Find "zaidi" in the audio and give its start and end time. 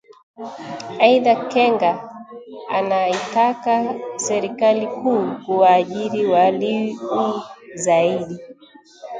7.75-8.37